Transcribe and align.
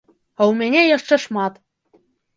А 0.39 0.45
ў 0.49 0.53
мяне 0.61 0.81
яшчэ 0.97 1.15
шмат. 1.27 1.53